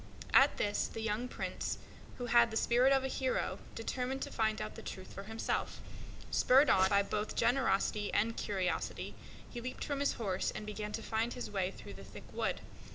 [0.33, 1.77] At this the young Prince,
[2.17, 5.79] who had the spirit of a hero, determined to find out the truth for himself.
[6.31, 11.35] Spurred on by love and honor, he leaped from his horse and began to force
[11.35, 12.61] his way through the thick wood.